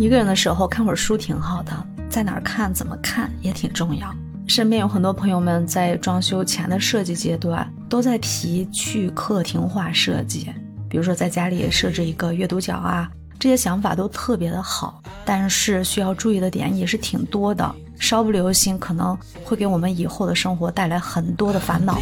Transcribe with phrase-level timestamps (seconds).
[0.00, 1.72] 一个人的时候看会儿书挺好的，
[2.08, 4.10] 在哪儿看、怎么看也挺重要。
[4.46, 10.50] 身边有很多朋友们在装修前的设计阶段都在提去客厅化设计，
[10.88, 15.02] 比如说在家里设置一个阅读角啊，这些想法都特别的好。
[15.26, 19.14] 但是需要注意的点也是挺多的，稍不留心可能
[19.44, 21.98] 会给我们以后的生活带来很多的烦恼。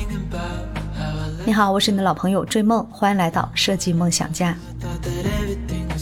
[1.45, 4.57] 你好，我是你的老朋友追梦，欢迎来到设计梦想家。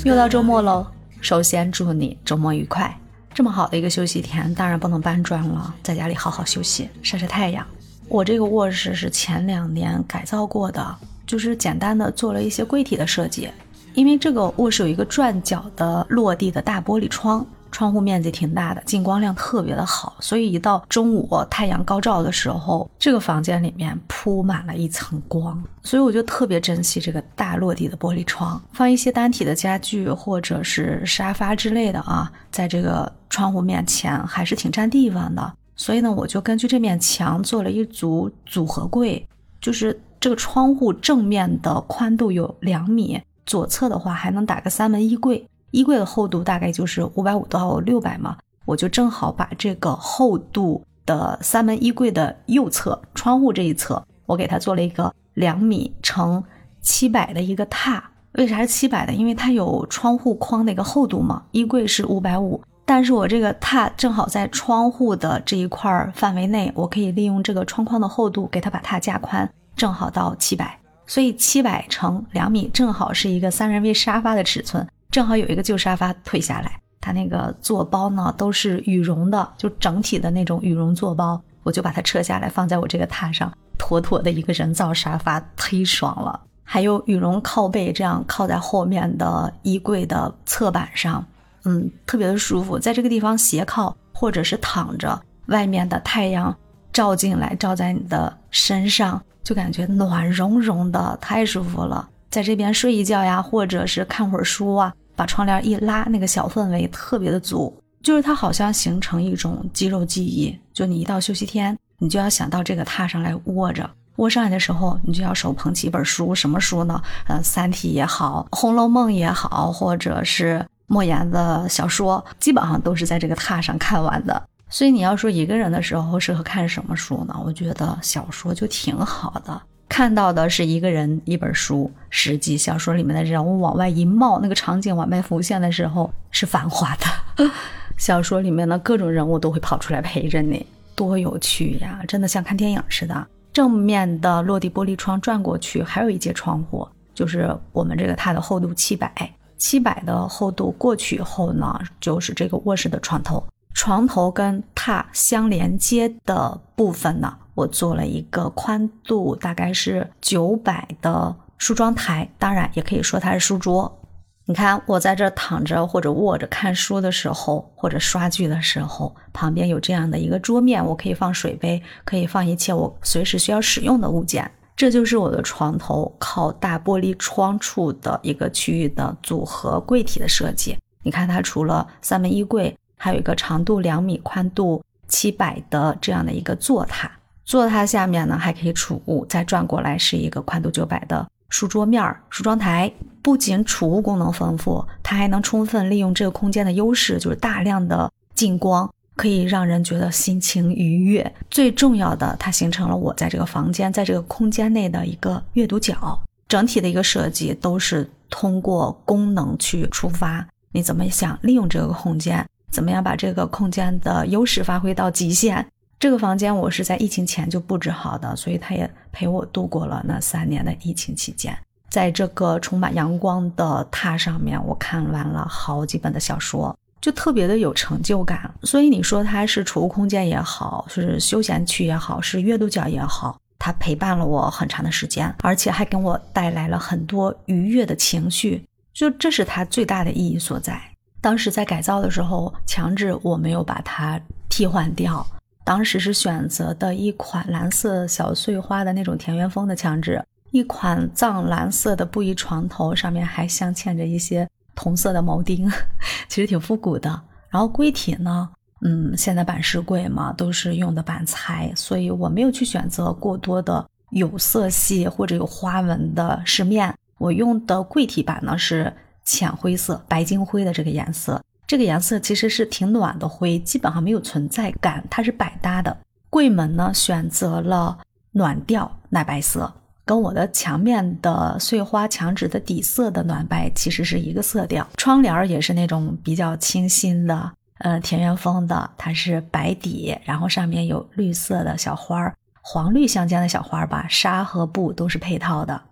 [0.04, 0.86] 又到周末喽，
[1.26, 2.96] 首先祝你周末愉快。
[3.34, 7.66] 这么好的一个休息天，当然不能搬砖了，在家里好好休息，晒晒太阳。
[8.06, 13.50] 我这个卧室是前两年改造过的，就是简单的做了一些柜体的设计。
[13.94, 17.44] 因为这个卧室有一个转角的落地的大玻璃窗。
[17.76, 35.52] 窗户面积挺大的，进光量特别的好，所以一到中午太阳高照的时候，这个房间里面铺满了一层光，所以我就特别珍惜这个大落地的玻璃窗，放一些单体的家具或者是沙发之类的啊，在这个窗户面前还是挺占地方的。
[35.76, 39.22] 所以呢，我就根据这面墙做了一组组合柜，
[39.60, 45.46] 就是这个窗户正面的宽度有两米，左侧的话还能打个三门衣柜。
[45.70, 56.42] 衣柜的厚度大概就是五百五到六百嘛，我就正好把这个厚度的三门衣柜的右侧窗户这一侧，我给它做了一个两米乘
[56.80, 58.00] 七百的一个榻。
[58.32, 59.12] 为啥是七百的？
[59.12, 61.42] 因为它有窗户框的一个厚度嘛。
[61.52, 70.78] 衣柜是五百五，但是我这个榻正好在窗户的这一块范围内，我可以利用这个窗框的厚度给它把榻加宽，正好到七百。
[71.06, 74.86] 所以七百乘两米正好是一个三人位沙发的尺寸。
[75.10, 86.40] 正好有一个旧沙发退下来，它那个坐包呢都是羽绒的，就整体的那种羽绒坐包，我就把它撤下来放在我这个榻上，妥妥的一个人造沙发，忒爽了。
[86.68, 91.24] 还有羽绒靠背，这样靠在后面的衣柜的侧板上，
[91.64, 92.78] 嗯，特别的舒服。
[92.78, 96.54] 在这个地方斜靠或者是躺着，外面的太阳
[96.92, 102.08] 照进来，照在你的身上，就感觉暖融融的，太舒服了。
[102.28, 104.92] 在这边睡一觉呀，或者是看会儿书啊。
[105.16, 110.56] 把窗帘一拉，那个小氛围特别的足，就是它好像形成一种肌肉记忆。
[110.72, 117.02] 就你一到休息天，你就要想到这个榻上来窝着，窝上来的时候，你就要手捧起一本书，什么书呢？
[117.26, 124.40] 呃，《三体》也好，《红楼梦》也好，或者是莫言的小说，基本上都是在这个榻上看完的。
[124.68, 127.34] 所以你要说一个人的时候适合看什么书呢？
[127.44, 129.62] 我觉得小说就挺好的。
[129.88, 137.50] 看到的是一个人一本书，实际小说里面的人物往外一冒，那个场景往外浮现的时候是繁华的。
[137.96, 142.00] 小说里面的各种人物都会跑出来陪着你，多有趣呀！
[142.06, 143.26] 真的像看电影似的。
[143.52, 149.10] 正面的落地玻璃窗转过去，还有一节窗户，就是我们这个它的厚度七百，
[149.56, 153.42] 七百的厚度过去以后呢，就是这个卧室的床头，
[153.72, 157.34] 床头跟榻相连接的部分呢。
[157.56, 163.98] 我做了一个宽度大概是九百的梳妆台，当然也可以说它是书桌。
[164.44, 174.48] 你看我在这躺着或者卧着看书的时候，或者刷剧的时候，旁边有这样的一个桌面，我可以放水杯，可以放一切我随时需要使用的物件。
[174.76, 180.76] 这就是我的床头靠大玻璃窗处的一个区域的组合柜体的设计。
[181.02, 187.08] 你看它除了三门衣柜，还有一个长度两米、宽度七百的这样的一个坐榻。
[187.46, 192.92] 坐它下面呢，还可以储物，再转过来是一个宽度九百的书桌面儿、梳妆台。
[193.22, 201.34] 不仅储物功能丰富，它还能充分利用这个空间的优势，就是大量的进光，可以让人觉得心情愉悦。
[201.50, 206.20] 最重要的，它形成了我在这个房间、在这个空间内的一个阅读角。
[206.48, 215.66] 整体的一个设计都是通过功能去出发，你怎么想利用这个空间，怎么样把这个空间的优势发挥到极限。
[215.98, 221.56] 这个房间我是在疫情前就布置好的，所以它也陪我度过了那三年的疫情期间。
[221.88, 228.52] 在这个充满阳光的榻上面，我看完了好几本的小说，就特别的有成就感。
[228.62, 238.62] 所以你说它是储物空间也好，是休闲区也好，是阅读角也好，它陪伴了我很长的时间，而且还给我带来了很多愉悦的情绪。
[238.92, 240.78] 就这是它最大的意义所在。
[241.22, 245.26] 当时在改造的时候，强制我没有把它替换掉。
[245.66, 255.68] 当时是选择的一款蓝色小碎花的那种田园风的墙纸，一款藏蓝色的布艺床头，上面还镶嵌着一些同色的铆钉，
[256.28, 257.20] 其实挺复古的。
[257.50, 258.48] 然后柜体呢，
[258.82, 268.92] 嗯，现在板式柜嘛，都是用的板材，所以我没有去选择过多的有色系或者有花纹的饰面，我用的柜体板呢是
[269.24, 271.42] 浅灰色、白金灰的这个颜色。
[271.66, 275.96] 这个颜色其实是挺暖的灰，基本上没有存在感，它是百搭的。
[276.30, 277.98] 柜门呢选择了
[278.32, 279.72] 暖调奶白色，
[280.04, 284.86] 跟我的墙面的碎花墙纸的底色的暖白其实是一个色调。
[284.96, 295.82] 窗帘也是那种比较清新的，呃，田园风的，它是白底，然后上面有绿色的小花儿，黄绿相间的小花儿吧，纱和布都是配套的。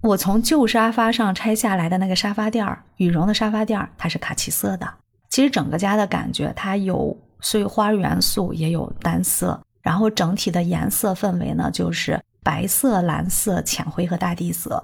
[0.00, 4.88] 我从旧沙发上拆下来的那个沙发垫儿，羽绒的沙发垫儿，它是卡其色的。
[5.38, 14.82] 其实整个家的感觉，它有碎花元素，也有单色，然后整体的颜色氛围呢，就是白色、蓝色、浅灰和大地色，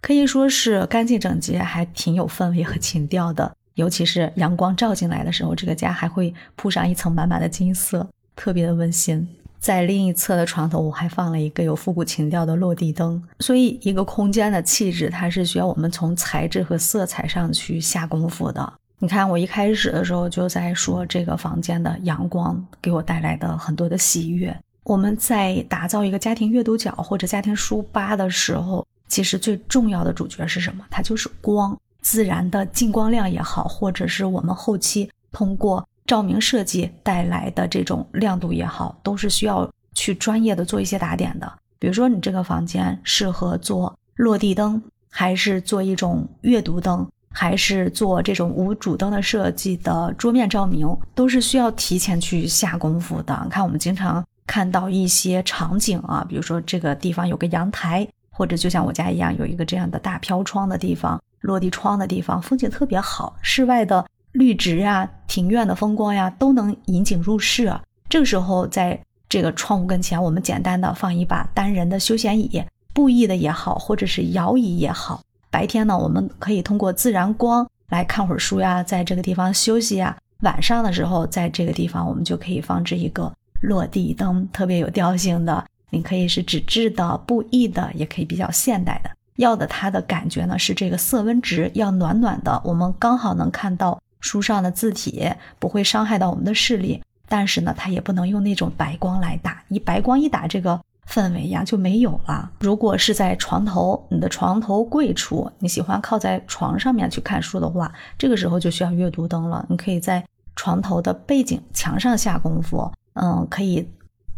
[0.00, 3.52] 可以说是干净整洁，还挺有氛围和情调的。
[3.74, 9.26] 尤其是阳光照进来的时候，这个家还会铺上一层满满的金色，特别的温馨。
[9.58, 13.20] 在另一侧的床头，我还放了一个有复古情调的落地灯。
[13.40, 18.72] 所以，一个空间的气质，它是需要我们从材质和色彩上去下功夫的。
[18.98, 24.56] 你看，我一开始的时候就在说这个房间的阳光给我带来的很多的喜悦。
[24.84, 30.82] 我们在打造一个家庭阅读角或者家庭书吧的时候，其实最重要的主角是什么？
[30.88, 41.52] 它就是光，自然的进光量也好，或者是我们后期通过照明设计带来的这种亮度也好，都是需要去专业的做一些打点的。
[41.78, 47.06] 比如说，你这个房间适合做落地灯，还是做一种阅读灯？
[47.38, 53.46] 还是做这种无主灯的设计的桌面照明，都是需要提前去下功夫的。
[53.50, 67.70] 看，我们经常看到一些场景啊，比如说这个地方有个阳台，或者就像我家一样有一个这样的大飘窗的地方、落地窗的地方，风景特别好，室外的绿植呀、庭院的风光呀，都能引景入室。
[68.08, 68.98] 这个时候，在
[69.28, 75.20] 这个窗户跟前，我们简单的放一把单人的休闲椅，布艺的也好，或者是摇椅也好。
[75.56, 80.14] 白天呢，我们可以通过自然光来看会儿书呀，在这个地方休息呀。
[80.42, 83.32] 晚上的时候，在这个地方，我们就可以放置一个
[83.62, 85.64] 落地灯，特别有调性的。
[85.88, 89.08] 你可以是纸质的、布艺的，也可以比较现代的。
[89.36, 95.26] 要的它的感觉呢，是这个色温值要暖暖的，我们刚好能看到书上的字体，
[95.58, 97.02] 不会伤害到我们的视力。
[97.26, 100.78] 但是呢，它也不能用那种白光来打，一白光一打这个。
[101.08, 102.50] 氛围呀就没有了。
[102.60, 109.64] 如果是在床头，你的床头柜处，你喜欢靠在床上面去看书的话，这个时候就需要阅读灯了。
[109.68, 110.24] 你可以在
[110.56, 113.88] 床头的背景墙上下功夫，嗯，可以，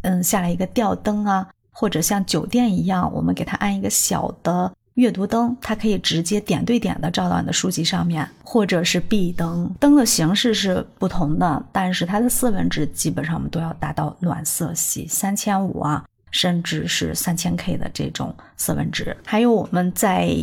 [0.02, 16.04] 嗯，下来一个吊灯啊，或者像酒店一样，我们给它安一个小的阅读灯，它可以直接点对点的照到你的书籍上面，或者是壁灯，灯的形式是不同的，但是它的色温值基本上我们都要达到暖色系，三千五啊。
[16.30, 20.34] 甚至是三千 K 的这种色温值，还有我们在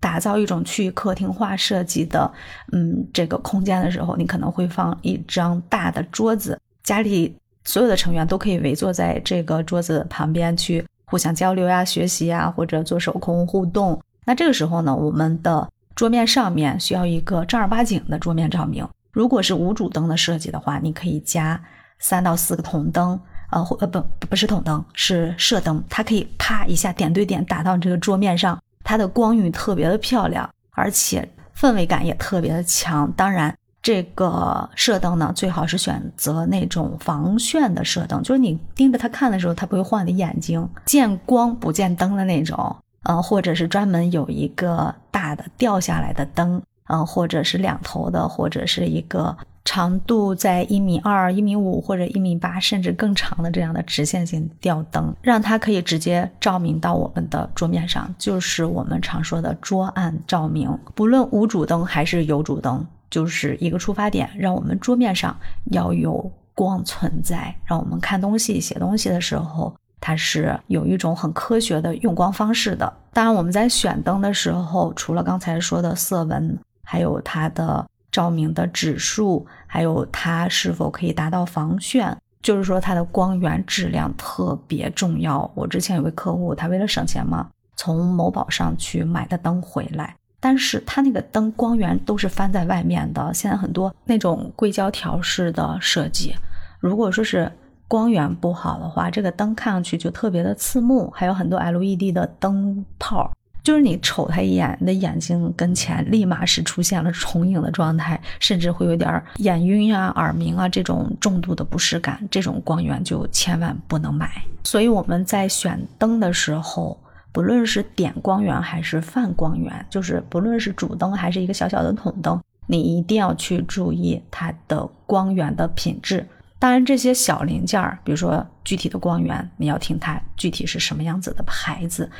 [0.00, 2.30] 打造一种去客厅化设计的，
[2.72, 14.00] 嗯，这个空间的时候，你可能会放一张大的桌子，家里所有的成员都可以围坐在这个桌子旁边去互相交流呀、学习呀，或者做手工互动。
[14.24, 18.88] 那这个时候呢，我们的桌面上面需要一个正儿八经的桌面照明。
[19.10, 21.60] 如果是无主灯的设计的话，你可以加
[21.98, 23.20] 三到四个筒灯。
[23.50, 33.10] 呃，呃不不是筒灯，是射灯，它可以啪一下点对点打到你这个桌面上，它的光晕特别的漂亮，而且氛围感也特别的强。
[33.12, 42.76] 当然，这个射灯呢，最好是选择那种防眩的射灯，就是你盯着它看的时候，它不会晃你的眼睛，见光不见灯的那种。
[43.04, 49.34] 嗯，或者是专门有一个大的掉下来的灯，嗯，或者是两头的，或者是一个。
[49.70, 60.74] 长度在一米二、一米五或者一米八，甚至更长的这样的直线性吊灯，让它可以直接照明到我们的桌面上，就是我们常说的桌案照明。
[60.94, 72.90] 不论无主灯还是有主灯，就是一个出发点，让我们桌面上要有光存在，让我们看东西、写东西的时候，它是有一种很科学的用光方式的。
[73.12, 77.86] 当然，我们在选灯的时候，除了刚才说的色温，还有它的。
[78.18, 85.48] 照明的指数，还有它是否可以达到防眩，就是说它的光源质量特别重要。
[85.54, 93.32] 我之前有位客户，他为了省钱嘛，从某宝上去买的灯回来，但是他那个灯光源都是翻在外面的。
[93.32, 96.34] 现在很多那种硅胶条式的设计，
[96.80, 97.52] 如果说是
[97.86, 101.08] 光源不好的话，这个灯看上去就特别的刺目。
[101.14, 103.32] 还有很多 LED 的灯泡。
[103.68, 112.18] 就是你瞅他一眼，你的眼睛跟前立马是出现了重影的状态，甚至会有点眼晕啊、耳鸣啊这种重度的不适感。
[112.30, 114.42] 这种光源就千万不能买。
[114.64, 116.98] 所以我们在选灯的时候，
[117.30, 126.26] 不论是点光源还是泛光源，就是不论是主灯还是一个小小的筒灯，你一定要去注意它的光源的品质。
[126.58, 132.10] 当然，这些小零件儿，比如说具体的光源，你要听它具体是什么样子的牌子。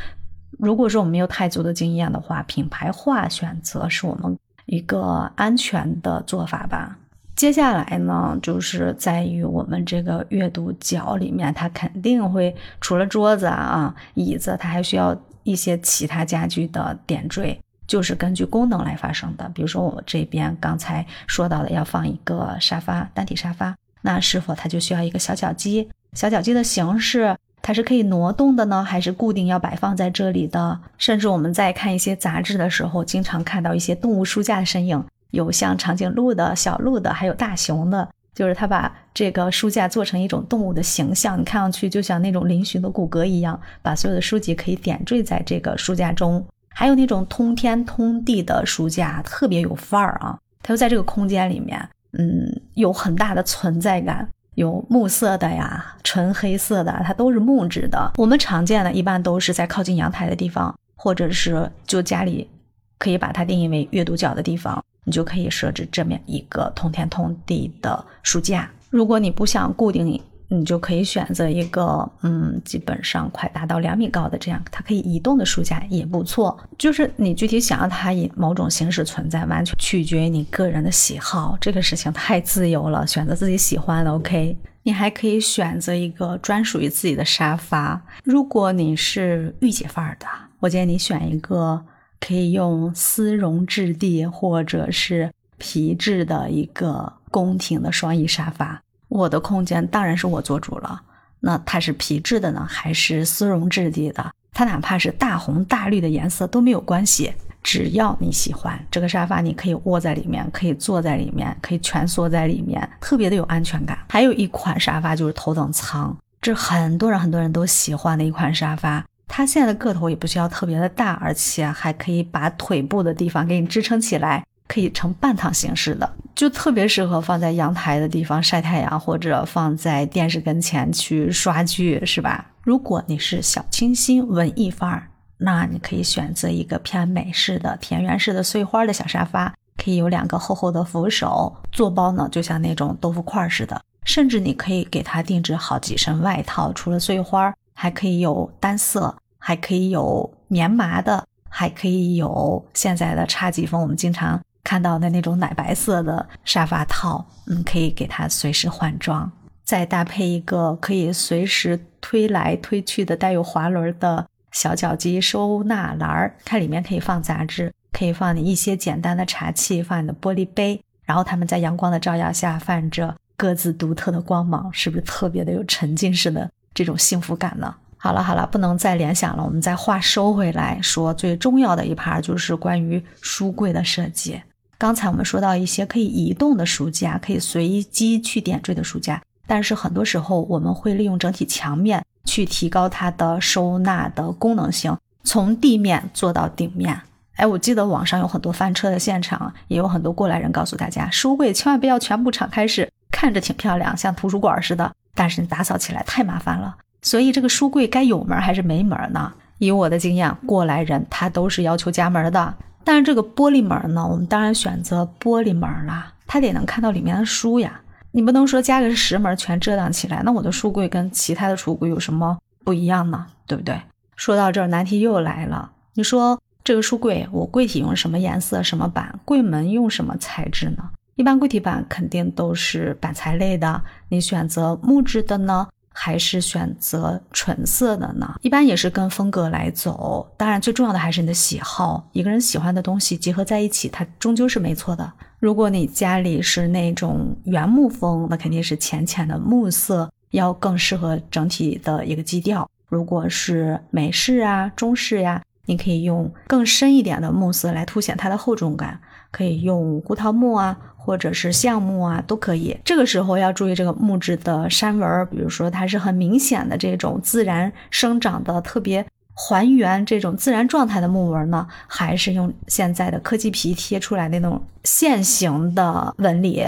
[0.59, 4.37] 如果说我们没有太足的经验的话，品牌化选择是我们
[4.67, 6.99] 一个安全的做法吧。
[7.37, 19.49] 接下来呢，就是在于我们这个阅读角里面，它肯定会除了桌子啊、椅子，它还需要一些其他家具的点缀，就是根据功能来发生的。
[19.55, 25.89] 比如说我这边刚才说到的，要放一个沙发，单体沙发，那是否它就需要一个小脚机？
[26.15, 27.37] 小脚机的形式？
[27.61, 30.79] 它是可以挪动的呢，还是固定要摆放在这里的？
[30.97, 38.09] 甚至我们在看一些杂志的时候，经常看到一些动物书架的身影，有像长颈鹿的、小鹿的，还有大熊的。
[38.35, 46.45] 就是它把这个书架做成一种动物的形象，你看上去就像那种嶙峋的骨骼一样，把所有的书籍可以点缀在这个书架中。
[46.69, 50.39] 还有那种通天通地的书架，特别有范儿啊！
[50.63, 51.77] 它就在这个空间里面，
[52.13, 54.29] 嗯，有很大的存在感。
[54.59, 58.11] 有木色的呀，纯黑色的，它都是木质的。
[58.17, 62.51] 我们常见的，一般都是在靠近阳台的地方，或者是就家里
[62.99, 68.69] 可以把它定义为阅读角的地方，你就可以设置这么一个通天通地的书架。
[68.91, 70.21] 如果你不想固定。
[70.51, 76.59] 你就可以选择一个，嗯，基本上快达到两米高的这样，它可以移动的书架也不错。
[76.79, 81.57] 就是你具体想要它以某种形式存在，完全取决于你个人的喜好。
[81.61, 84.11] 这个事情太自由了，选择自己喜欢的。
[84.11, 88.03] OK，你还可以选择一个专属于自己的沙发。
[88.25, 90.27] 如果你是御姐范儿的，
[90.61, 91.85] 我建议你选一个
[92.19, 98.83] 可以用丝绒质地或者是皮质的一个宫廷的双翼沙发。
[99.09, 101.03] 我的空间当然是我做主了。
[101.41, 104.33] 那它是皮质的呢，还是丝绒质地的？
[104.53, 113.97] 它哪怕是大红大绿的颜色都没有关系，只要你喜欢这个沙发，你可以窝在里面，可以坐在里面，可以蜷缩在里面，特别的有安全感。
[114.09, 119.05] 还有一款沙发就是头等舱，这很多人很多人都喜欢的一款沙发。
[119.29, 124.45] 它现在的个头也不需要特别的大，而且还可以把腿部的地方给你支撑起来。
[124.69, 132.53] 可以呈半躺形式的，就特别适合放在阳台的地方晒太阳，或者放在电视跟前去刷剧，是吧？
[132.63, 135.09] 如果你是小清新文艺范儿，
[135.39, 154.39] 那你可以选择一个偏美式的田园式的碎花的小沙发，可以有两个厚厚的扶手，坐包呢就像那种豆腐块似的，甚至你可以给它定制好几身外套，除了碎花，还可以有单色，还可以有棉麻的，还可以有现在的侘寂风，我们经常。
[154.69, 159.33] 看到的那种奶白色的沙发套，嗯，可以给它随时换装，
[159.65, 177.75] 再搭配一个可以随时推来推去的带有滑轮的小脚机收纳篮儿，它里面可以放杂志，可以放你一些简单的茶器，放你的玻璃杯，然后它们在阳光的照耀下泛着各自独特的光芒，是不是特别的有沉浸式的这种幸福感呢？
[177.97, 184.39] 好了好了，不能再联想了，我们再话收回来说，最重要的一盘就是关于书柜的设计。
[184.79, 197.01] 刚才我们说到一些可以移动的书架，可以随机去点缀的书架，但是很多时候我们会利用整体墙面去提高它的收纳的功能性，从地面做到顶面。
[197.35, 206.77] 哎，我记得网上有很多翻车的现场，也有很多过来人告诉大家，书柜千万不要全部敞开式，看着挺漂亮，像图书馆似的，但是你打扫起来太麻烦了。
[207.03, 209.33] 所以这个书柜该有门还是没门呢？
[209.59, 212.55] 以我的经验，过来人他都是要求加门的。
[212.89, 217.79] 但是这个玻璃门呢，我们当然选择玻璃门啦，它得能看到里面的书呀。
[218.13, 223.27] 你不能说加个石门全遮挡起来，那我的书柜跟其他的橱柜有什么不一样呢？
[223.47, 223.79] 对不对？
[224.17, 225.71] 说到这儿，难题又来了。
[225.93, 229.21] 你说这个书柜，我柜体用什么颜色、什么板？
[229.27, 230.89] 柜门用什么材质呢？
[231.17, 235.69] 一般柜体板肯定都是板材类的，你选择木质的呢？
[236.01, 238.37] 还是选择纯色的呢？
[238.41, 240.25] 一般也是跟风格来走。
[240.37, 242.09] 当然，最重要的还是你的喜好。
[242.13, 245.13] 一个人喜欢的东西结合在一起，它终究是没错的。
[245.41, 252.71] 如果你家里是那种原木风，那肯定是浅浅的木色要更适合整体的一个基调。
[252.89, 259.01] 如果是美式啊、中式呀，你可以用更深一点的木色来凸显它的厚重感，
[259.33, 260.79] 可以用胡桃木啊。
[261.09, 262.77] 或者是橡木啊，都可以。
[262.85, 276.63] 这个时候要注意这个木质的山纹，比如说它是很明显的这种自然生长的、特别还原这种自然状态的木纹呢，还是用现在的科技皮贴出来那种线形的纹理？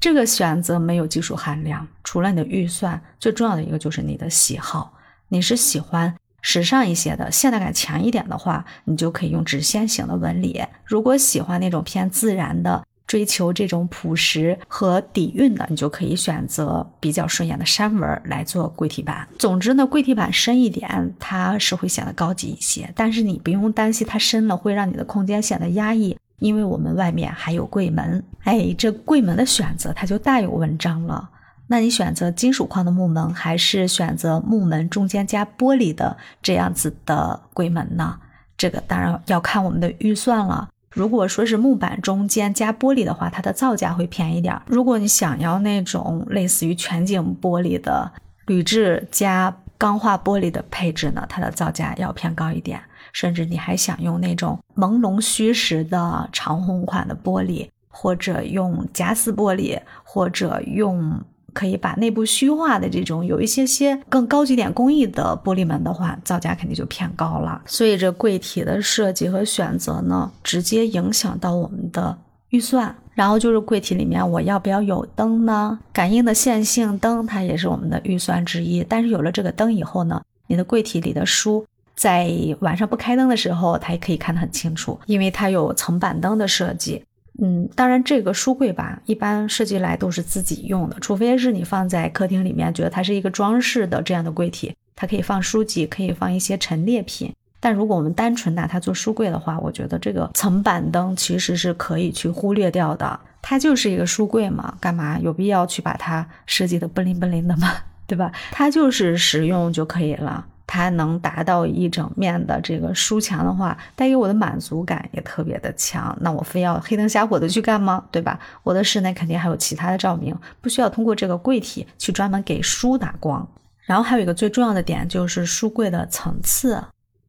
[0.00, 4.92] 这个选择没有技术含量，除了你的预算，最重要的一个就是你的喜好。
[5.28, 19.26] 你是喜欢时尚一些的、现代感强一点的话，你就可以用直线型的纹理；如果喜欢那种偏自然的，追求这种朴实和底蕴的，你就可以选择比较顺眼的山纹来做柜体板。
[19.38, 28.24] 总之呢，柜体板深一点，它是会显得高级一些，但是你不用担心它深了会让你的空间显得压抑，因为我们外面还有柜门。
[28.44, 31.30] 哎，这柜门的选择它就大有文章了。
[31.66, 38.18] 那你选择金属框的木门，还是选择木门中间加玻璃的这样子的柜门呢？
[38.56, 40.68] 这个当然要看我们的预算了。
[40.94, 44.62] 如果说是木板中间加玻璃的话，它的造价会便宜点儿。
[44.66, 48.10] 如果你想要那种类似于全景玻璃的
[48.46, 52.80] 铝制加钢化玻璃的配置呢，它的造价要偏高一点。
[53.12, 61.20] 甚至你还想用那种朦胧虚实的长虹款的玻璃，或者用夹丝玻璃，或者用。
[61.54, 67.62] 可以把内部虚化的这种有一些些更高级点工艺的玻璃门的话，造价肯定就偏高了。
[67.64, 72.18] 所以这柜体的设计和选择呢，直接影响到我们的
[72.50, 72.94] 预算。
[73.14, 75.78] 然后就是柜体里面我要不要有灯呢？
[75.92, 78.84] 感应的线性灯它也是我们的预算之一。
[78.88, 87.04] 但是有了这个灯以后呢，你的柜体里的书在晚上不开灯的时候，它也可以看得很清楚，因为它有层板灯的设计。
[87.42, 97.34] 嗯，当然，这个书柜吧，一般设计来都是自己用的，除非是你放在客厅里面，觉得它是一个装饰的这样的柜体，它可以放书籍，可以放一些陈列品。
[97.58, 103.18] 但如果我们单纯拿它做书柜的话，我觉得这个层板灯其实是可以去忽略掉的。
[103.42, 107.72] 它就是一个书柜嘛，干嘛有必要去把它设计的不灵不灵的嘛，
[108.06, 108.30] 对吧？
[108.52, 110.46] 它就是实用就可以了。
[110.66, 116.16] 它能达到一整面的这个书墙的话，带给我的满足感也特别的强。
[116.20, 118.04] 那我非要黑灯瞎火的去干吗？
[118.10, 118.38] 对吧？
[118.62, 123.46] 我的室内肯定还有其他的照明，不需要通过这个柜体去专门给书打光。
[123.82, 126.82] 然后还有一个最重要的点就是书柜的层次。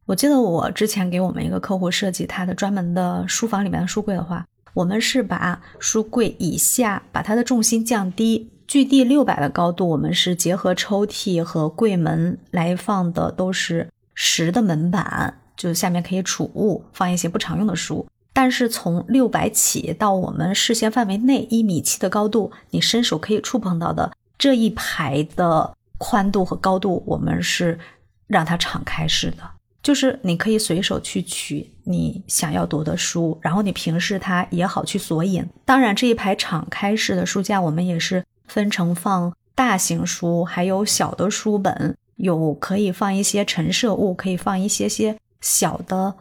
[0.06, 8.50] 我记得我之前给我们一个客户设计他的专门的书房里面的书柜的话，我们是把书柜以下把它的重心降低。
[8.66, 18.06] 距地六百的高度，我们是结合抽屉和柜门来放的，都是实的门板，就下面可以储物，放一些不常用的书。
[18.32, 27.78] 但是从六百起到我们视线范围内一米七的高度，你伸手可以触碰到的这一排的宽度和高度，我们是
[28.26, 29.38] 让它敞开式的，
[29.82, 35.48] 就是你可以随手去取你想要读的书，然后你平视它也好去索引。
[35.64, 38.24] 当然，这一排敞开式的书架，我们也是。
[38.46, 46.14] 分成放大型书，还有小的书本，有可以放一些陈设物，可以放一些些小的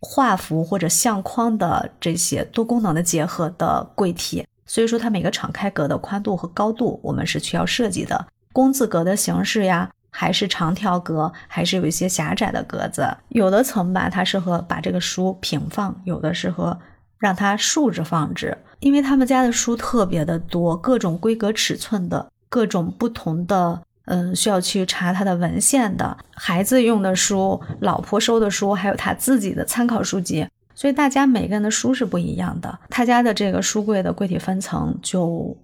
[0.00, 4.46] 画幅或者相框的这些多功能的结合的柜体。
[4.64, 8.26] 所以说，它每个敞开格的宽度和高度，我们是需要设计的。
[8.52, 13.06] 工字格的形式呀，还是长条格，还是有一些狭窄的格子。
[13.28, 16.78] 有的层吧，它适合把这个书平放；有的适合
[17.18, 18.56] 让它竖着放置。
[18.82, 32.76] 因为他们家的书特别的多，各种规格尺寸的，各种不同的，嗯，需要去查他的文献的，孩子用的书，老婆收的书，还有他自己的参考书籍，所以大家每个人的书是不一样的。
[32.90, 35.56] 他家的这个书柜的柜体分层就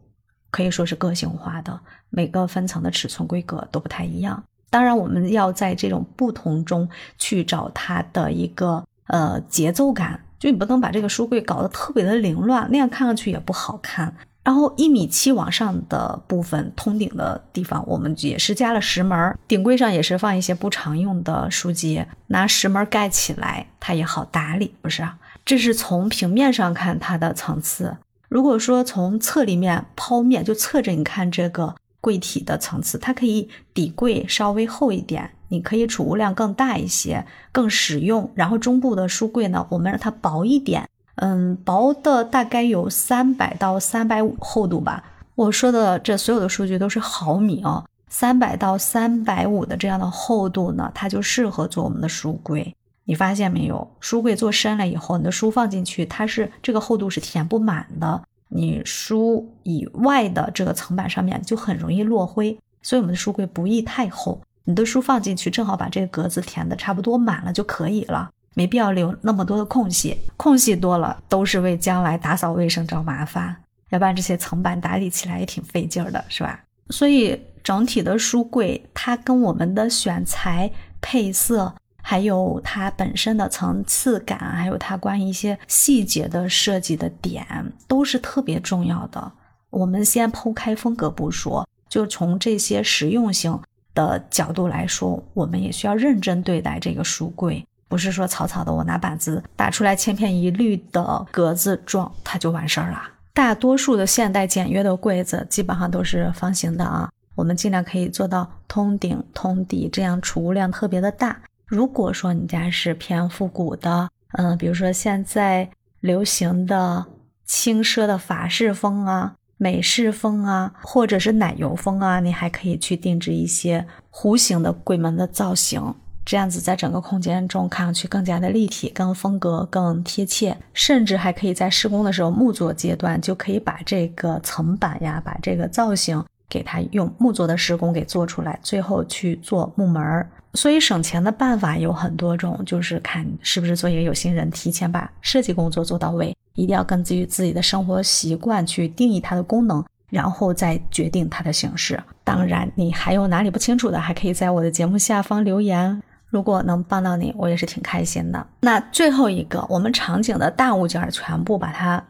[0.53, 1.79] 可以说是个性化的，
[2.11, 4.41] 每个分层的尺寸规格都不太一样。
[4.71, 10.21] 当然，我们要在这种不同中去找它的一个呃节奏感。
[10.39, 14.15] 就你不能把这个书柜搞得特别的凌乱，那样看上去也不好看。
[14.45, 25.07] 然后一米七往上的部分通顶的地方，我们也是加了石门，顶柜上也是放一些不常用的书籍，拿石门盖起来，它也好打理，不是？
[25.45, 27.99] 这是从平面上看它的层次。
[28.29, 35.31] 如果说从侧立面剖面，就侧着你看这个柜体的层次，它可以底柜稍微厚一点。
[35.51, 38.31] 你可以储物量更大一些，更实用。
[38.35, 45.03] 然后中部的书柜呢，我们让它薄一点，嗯，薄的大概有三百到三百五厚度吧。
[45.35, 52.75] 我说的这所有的数据都是毫米哦，三百到三百五的这样的厚度呢，它就适合做我们的书柜。
[53.05, 53.91] 你发现没有？
[54.01, 58.23] 书柜做深了以后，你的书放进去，它是这个厚度是填不满的。
[58.49, 64.41] 你书以外的这个层板上面就很容易落灰，所以我们的书柜不宜太厚。
[64.65, 70.17] 你的书放进去，正好把这个格子填的差不多满了就可以了，没必要留那么多的空隙。
[70.37, 73.57] 空隙多了，都是为将来打扫卫生找麻烦，
[73.91, 76.63] 要不然这些层板打理起来也挺费劲儿的，是吧？
[76.91, 81.75] 所以整体的书柜，它跟我们的选材、配色，
[82.11, 87.47] 还有它本身的层次感，还有它关于一些细节的设计的点，
[87.87, 89.31] 都是特别重要的。
[89.69, 93.61] 我们先抛开风格不说，就从这些实用性。
[93.95, 103.03] 的角度来说，我们也需要认真对待这个书柜，不是说草草的，我拿板子打出来千篇一律的格子状，它就完事儿了。
[103.35, 111.37] 大多数的现代简约的柜子基本上都是方形的啊，我们尽量可以做到通顶通底，这样储物量特别的大。
[111.69, 115.69] 如果说你家是偏复古的，嗯，比如说现在
[116.01, 117.05] 流行的
[117.45, 125.95] 轻奢的法式风啊、美式风啊，或者是奶油风啊，你还可以去定制一些弧形的柜门的造型。
[126.25, 140.31] 这样子在整个空间中看上去更加的立体，更风格更贴切，甚至还可以在施工的时候木作阶段就可以把这个层板呀，把这个造型给它用木作的施工给做出来，最后去做木门儿。
[140.59, 152.03] 所以省钱的办法有很多种，就是看是不是做一个有心人，提前把设计工作做到位，一定要根据自己的生活习惯去定义它的功能，然后再决定它的形式。
[152.25, 156.03] 当然，你还有哪里不清楚的，还可以在我的节目下方留言。
[156.27, 158.45] 如果能帮到你，我也是挺开心的。
[158.59, 162.03] 那最后一个，我们场景的大物件全部把它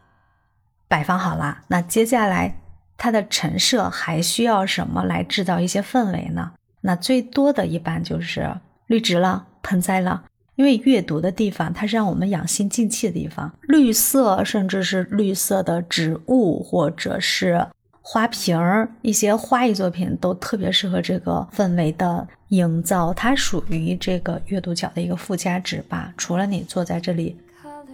[0.87, 1.59] 摆放好了。
[1.67, 2.59] 那接下来
[2.97, 6.53] 它的陈设还需要什么来制造一些氛围呢？
[6.81, 8.55] 那最多的一般就是
[8.87, 10.23] 绿植了、盆栽了。
[10.55, 13.53] 因为阅读的地方，它是让我们养心静气的地方。
[13.61, 17.67] 绿色，甚至是绿色的植物，或者是。
[18.01, 26.11] 花瓶儿一些花艺作品都特别适合这个氛围的营造，它属于这个阅读角的一个附加值吧。
[26.17, 27.37] 除了你坐在这里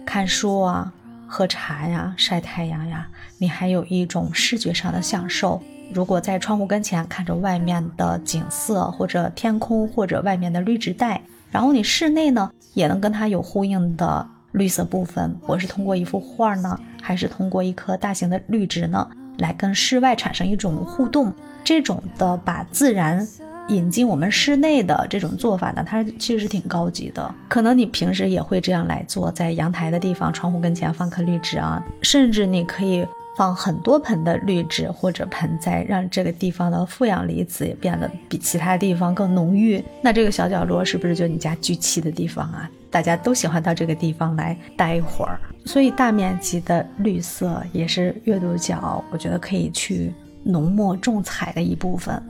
[0.06, 0.90] 看书啊、
[1.26, 5.62] 喝茶呀、晒太阳呀，你还有一种视觉上的享受。
[5.92, 11.20] 如果在窗户跟前看着外面的景色，或者天空，或者外面的绿植带，
[11.50, 15.34] 然后你室内呢也能跟它有呼应的绿色部分。
[15.46, 19.08] 我是通过一幅画呢，还是通过一棵大型的绿植呢？
[19.38, 23.26] 来跟室外产生一种互动，这种的把自然
[23.68, 27.34] 引进我们室内的这种做法呢，它其实挺高级的。
[27.46, 39.82] 可能你平时也会这样来做，在阳台的地方、窗户跟前放棵绿植啊，甚至你可以放很多盆的绿植或者盆栽，让这个地方的负氧离子也变得比其他地方更浓郁。
[40.02, 42.70] 那这个小角落是不是就你家聚气的地方啊？
[42.90, 52.22] 大家都喜欢到这个地方来待一会儿，所以大面积的绿色也是阅读角，我觉得可以去浓墨重彩的一部分。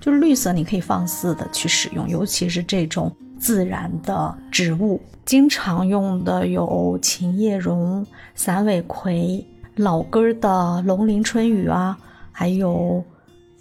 [0.00, 9.44] 就是绿色，你可以放肆的去使用，尤其是这种自然的植物，经常用的有琴叶榕、散尾葵、
[9.76, 11.96] 老根的龙鳞春雨啊，
[12.30, 13.04] 还有。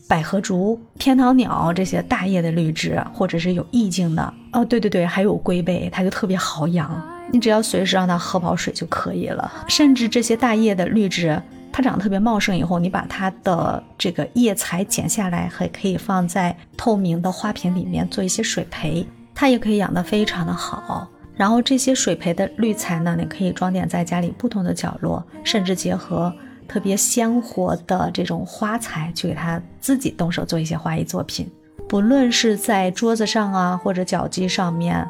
[0.09, 7.01] 百合竹、天堂鸟这些大叶的绿植，或者是有意境的哦，对对对，还有龟背，它就特别好养。
[7.31, 9.49] 你只要随时让它喝饱水就可以了。
[9.69, 21.07] 甚至这些大叶的绿植，它长得特别茂盛以后，你把它的这个叶材剪下来，还可以放在透明的花瓶里面做一些水培，它也可以养得非常的好。
[21.35, 26.33] 然后这些水培的绿材呢，你可以装点在家里不同的角落，甚至结合。
[26.67, 31.51] 特别鲜活的这种花材，去给他自己动手做一些花艺作品，
[31.85, 35.05] 不论是在桌子上啊，或者脚机上面，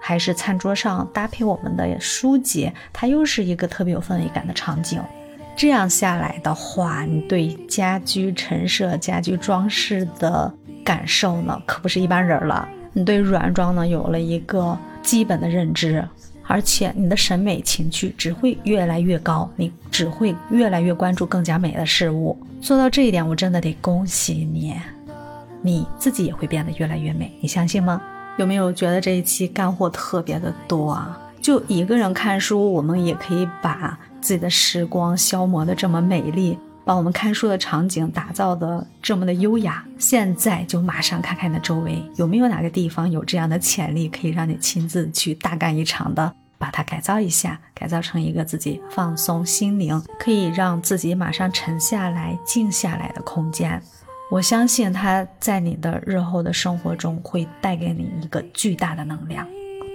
[0.00, 4.98] 还是餐桌上搭配我们的书籍，它又是一个特别有氛围感的场景。
[5.54, 10.50] 这样下来的话，你对家居陈设、家居装饰的
[10.82, 12.66] 感受呢，可不是一般人了。
[12.94, 14.74] 你对软装呢，有了一个
[15.04, 16.04] 基本的认知。
[16.46, 22.36] 而且你的审美情趣只会越来越高，你只会越来越关注更加美的事物。
[22.60, 24.74] 做到这一点，我真的得恭喜你，
[25.62, 27.32] 你自己也会变得越来越美。
[27.40, 27.98] 你相信吗？
[28.36, 31.18] 有没有觉得这一期干货特别的多啊？
[31.40, 39.84] 就一个人看书，我们也可以把自己的时光消磨的这么美丽，把我们看书的场景打造的这么的优雅。
[39.98, 46.34] 现在就马上看看你的周围，有没有哪个地方有这样的潜力，可以让你亲自去大干一场的。
[46.56, 53.82] 把它改造一下，改造成一个自己放松心灵，可以让自己马上沉下来、静下来的空间。
[54.30, 59.46] 我相信它在你的日后的生活中会带给你一个巨大的能量。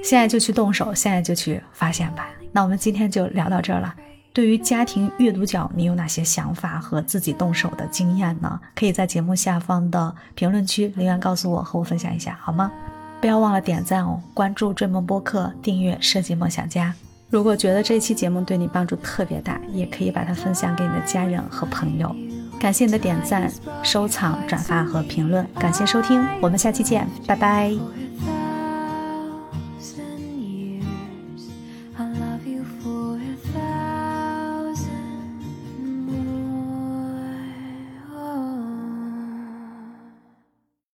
[0.04, 2.30] 现在就去动手，现在就去发现吧。
[2.52, 3.95] 那我们今天就聊到这儿了。
[4.31, 8.59] 对于家庭阅读角，你有哪些想法和自己动手的经验呢？
[8.75, 12.71] 可以在节目下方的评论区留言告诉我，和我分享一下，好吗？
[13.19, 16.93] 不要忘了点赞哦，关注追梦播客，订阅设计梦想家。
[17.29, 22.15] 如果觉得这期节目对你帮助特别大，也可以把它分享给你的家人和朋友。
[22.59, 23.51] 感谢你的点赞、
[23.83, 28.09] 收藏、转发和评论，感谢收听，我们下期见，拜拜。